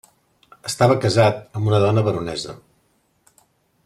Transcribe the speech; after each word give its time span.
Estava 0.69 0.95
casat 1.03 1.59
amb 1.61 1.69
una 1.71 1.81
dona 1.85 2.03
veronesa. 2.07 2.57